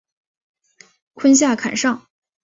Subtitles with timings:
[1.13, 2.07] 坤下坎上。